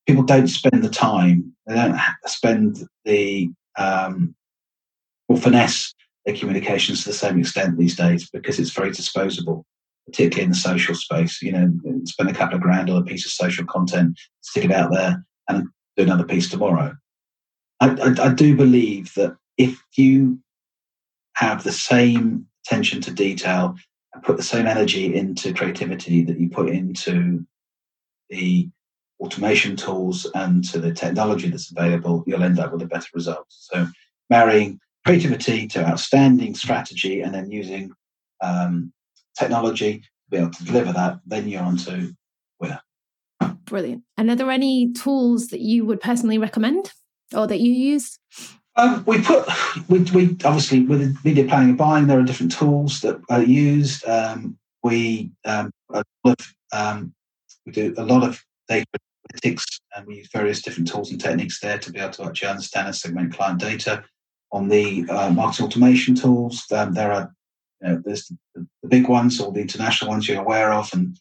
[0.05, 4.35] People don't spend the time, they don't spend the um,
[5.27, 5.93] or finesse
[6.25, 9.65] their communications to the same extent these days because it's very disposable,
[10.05, 11.41] particularly in the social space.
[11.41, 11.73] You know,
[12.05, 15.25] spend a couple of grand on a piece of social content, stick it out there,
[15.49, 15.67] and
[15.97, 16.93] do another piece tomorrow.
[17.79, 20.39] I, I, I do believe that if you
[21.35, 23.75] have the same attention to detail
[24.13, 27.45] and put the same energy into creativity that you put into
[28.29, 28.69] the
[29.19, 33.45] automation tools and to the technology that's available, you'll end up with a better result.
[33.49, 33.87] So
[34.29, 37.91] marrying creativity to outstanding strategy and then using
[38.41, 38.91] um,
[39.37, 42.13] technology to be able to deliver that, then you're on to
[42.59, 42.81] winner.
[43.65, 44.03] Brilliant.
[44.17, 46.91] And are there any tools that you would personally recommend
[47.33, 48.19] or that you use?
[48.75, 49.47] Um, we put
[49.87, 54.07] we, we obviously with media planning and buying there are different tools that are used.
[54.07, 57.13] Um, we um, a lot of, um,
[57.65, 58.85] we do a lot of data
[59.33, 59.63] analytics
[59.95, 62.87] and we use various different tools and techniques there to be able to actually understand
[62.87, 64.03] and segment client data.
[64.51, 67.33] On the uh, marketing automation tools, um, there are
[67.81, 71.19] you know, there's the, the, big ones or the international ones you're aware of, and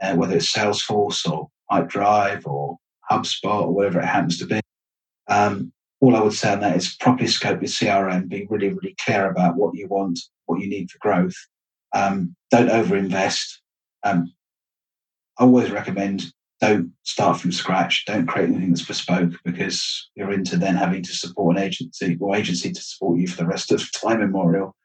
[0.00, 2.78] uh, whether it's Salesforce or Pipedrive or
[3.10, 4.60] HubSpot or whatever it happens to be.
[5.28, 8.96] Um, all I would say on that is properly scope your CRM, be really, really
[9.04, 11.34] clear about what you want, what you need for growth.
[11.94, 13.58] Um, don't overinvest.
[14.02, 14.32] Um,
[15.38, 18.04] I always recommend don't start from scratch.
[18.04, 22.36] Don't create anything that's bespoke because you're into then having to support an agency or
[22.36, 24.76] agency to support you for the rest of time immemorial.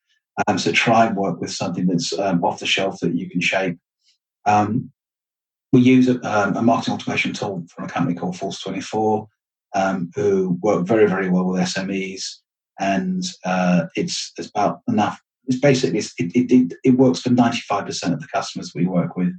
[0.48, 3.42] Um, so try and work with something that's um, off the shelf that you can
[3.42, 3.78] shape.
[4.46, 4.92] Um,
[5.74, 9.28] we use a, um, a, marketing automation tool from a company called Force 24,
[9.76, 12.24] um, who work very, very well with SMEs.
[12.80, 15.22] And uh, it's, it's about enough.
[15.48, 19.34] It's basically, it, it, it, works for 95% of the customers we work with.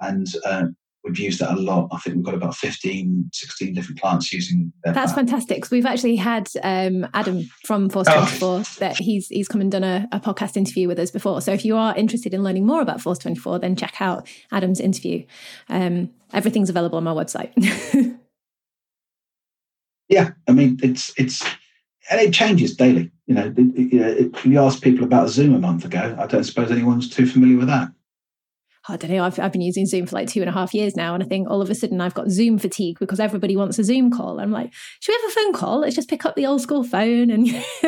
[0.00, 0.66] And uh,
[1.04, 1.88] we've used that a lot.
[1.92, 4.94] I think we've got about 15, 16 different clients using that.
[4.94, 8.62] That's fantastic because we've actually had um, Adam from Force 24 oh.
[8.80, 11.40] that he's he's come and done a, a, podcast interview with us before.
[11.40, 14.80] So if you are interested in learning more about Force 24, then check out Adam's
[14.80, 15.24] interview.
[15.68, 17.52] Um, everything's available on my website.
[20.08, 21.42] yeah, I mean it's it's
[22.10, 23.10] and it changes daily.
[23.26, 26.16] You know, it, it, you asked people about Zoom a month ago.
[26.18, 27.88] I don't suppose anyone's too familiar with that.
[28.86, 30.94] I don't know, I've, I've been using Zoom for like two and a half years
[30.94, 31.14] now.
[31.14, 33.84] And I think all of a sudden I've got Zoom fatigue because everybody wants a
[33.84, 34.38] Zoom call.
[34.40, 35.80] I'm like, should we have a phone call?
[35.80, 37.48] Let's just pick up the old school phone and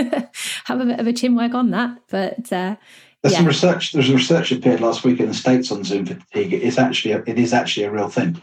[0.65, 1.99] have a bit of a chin wag on that.
[2.09, 2.77] But uh,
[3.23, 3.39] there's yeah.
[3.39, 3.93] some research.
[3.93, 6.55] There's a research appeared last week in the states on Zoom fatigue.
[6.55, 8.41] It is actually a, it is actually a real thing.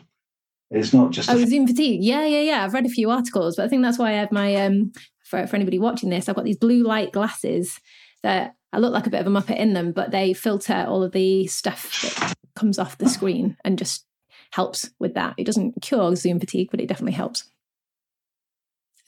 [0.74, 1.30] It's not just.
[1.30, 2.04] Oh, Zoom fatigue.
[2.04, 2.64] Yeah, yeah, yeah.
[2.66, 4.92] I've read a few articles, but I think that's why I have my um
[5.24, 7.80] for for anybody watching this, I've got these blue light glasses
[8.22, 11.04] that I look like a bit of a muppet in them, but they filter all
[11.04, 14.06] of the stuff that comes off the screen and just
[14.52, 15.34] helps with that.
[15.38, 17.50] It doesn't cure Zoom fatigue, but it definitely helps.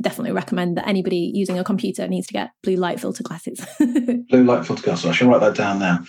[0.02, 3.66] Definitely recommend that anybody using a computer needs to get blue light filter glasses.
[3.80, 5.06] blue light filter glasses.
[5.06, 6.04] I shall write that down now.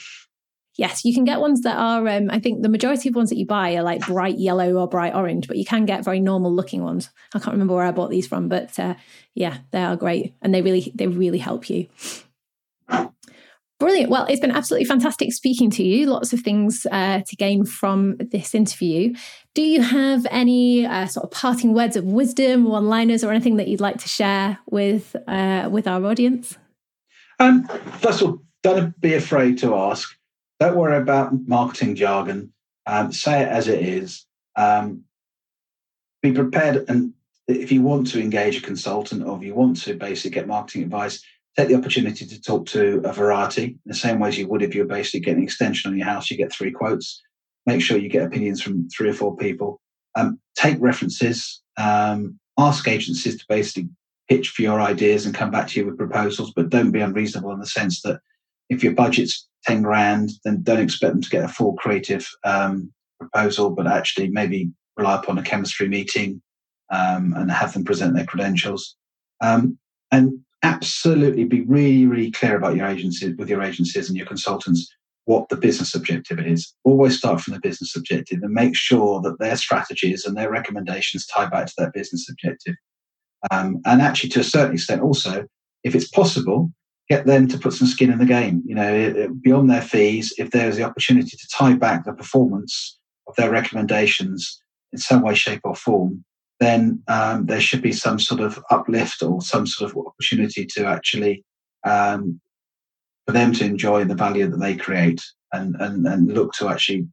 [0.76, 2.06] Yes, you can get ones that are.
[2.06, 4.88] Um, I think the majority of ones that you buy are like bright yellow or
[4.88, 7.10] bright orange, but you can get very normal looking ones.
[7.34, 8.94] I can't remember where I bought these from, but uh,
[9.34, 11.88] yeah, they are great and they really they really help you.
[13.78, 14.08] Brilliant.
[14.08, 16.06] Well, it's been absolutely fantastic speaking to you.
[16.06, 19.14] Lots of things uh, to gain from this interview.
[19.54, 23.68] Do you have any uh, sort of parting words of wisdom, one-liners, or anything that
[23.68, 26.56] you'd like to share with uh, with our audience?
[27.38, 27.68] Um,
[28.00, 30.16] first of all, don't be afraid to ask.
[30.58, 32.52] Don't worry about marketing jargon.
[32.86, 34.26] Um, say it as it is.
[34.56, 35.02] Um,
[36.22, 37.12] be prepared, and
[37.46, 40.82] if you want to engage a consultant or if you want to basically get marketing
[40.82, 41.22] advice,
[41.56, 44.74] take the opportunity to talk to a variety the same way as you would if
[44.74, 46.30] you're basically getting an extension on your house.
[46.30, 47.22] You get three quotes.
[47.66, 49.80] Make sure you get opinions from three or four people.
[50.14, 51.62] Um, take references.
[51.76, 53.88] Um, ask agencies to basically
[54.28, 57.52] pitch for your ideas and come back to you with proposals, but don't be unreasonable
[57.52, 58.20] in the sense that
[58.68, 62.92] if your budget's 10 grand, then don't expect them to get a full creative um,
[63.18, 66.40] proposal, but actually maybe rely upon a chemistry meeting
[66.90, 68.96] um, and have them present their credentials.
[69.42, 69.78] Um,
[70.12, 74.88] and absolutely be really, really clear about your agencies with your agencies and your consultants
[75.26, 76.72] what the business objective is.
[76.84, 81.26] Always start from the business objective and make sure that their strategies and their recommendations
[81.26, 82.76] tie back to that business objective.
[83.50, 85.46] Um, and actually, to a certain extent, also,
[85.84, 86.72] if it's possible,
[87.08, 88.62] get them to put some skin in the game.
[88.66, 93.36] You know, beyond their fees, if there's the opportunity to tie back the performance of
[93.36, 94.60] their recommendations
[94.92, 96.24] in some way, shape, or form,
[96.60, 100.86] then um, there should be some sort of uplift or some sort of opportunity to
[100.86, 101.44] actually
[101.84, 102.40] um,
[103.26, 107.06] for them to enjoy the value that they create and, and, and look to actually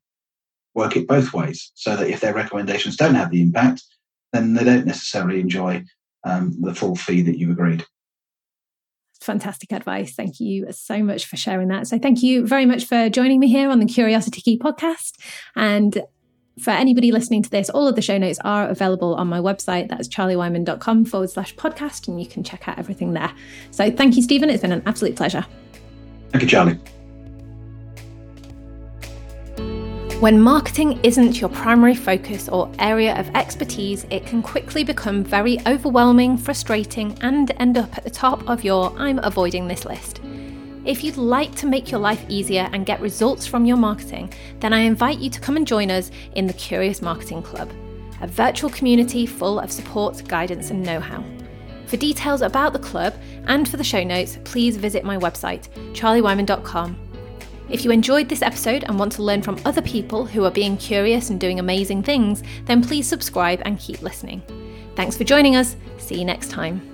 [0.75, 3.83] work it both ways so that if their recommendations don't have the impact,
[4.31, 5.83] then they don't necessarily enjoy
[6.23, 7.85] um, the full fee that you've agreed.
[9.23, 10.13] Fantastic advice.
[10.13, 11.87] Thank you so much for sharing that.
[11.87, 15.13] So, thank you very much for joining me here on the Curiosity Key podcast.
[15.55, 16.01] And
[16.59, 19.89] for anybody listening to this, all of the show notes are available on my website.
[19.89, 23.31] That's charliewhyman.com forward slash podcast, and you can check out everything there.
[23.71, 24.49] So thank you, Stephen.
[24.49, 25.45] It's been an absolute pleasure.
[26.31, 26.79] Thank you, Charlie.
[30.23, 35.59] When marketing isn't your primary focus or area of expertise, it can quickly become very
[35.67, 40.21] overwhelming, frustrating, and end up at the top of your I'm avoiding this list.
[40.85, 44.71] If you'd like to make your life easier and get results from your marketing, then
[44.71, 47.69] I invite you to come and join us in the Curious Marketing Club,
[48.21, 51.21] a virtual community full of support, guidance, and know how.
[51.87, 53.13] For details about the club
[53.47, 57.02] and for the show notes, please visit my website, charliewhyman.com.
[57.69, 60.77] If you enjoyed this episode and want to learn from other people who are being
[60.77, 64.41] curious and doing amazing things, then please subscribe and keep listening.
[64.95, 65.75] Thanks for joining us.
[65.97, 66.92] See you next time.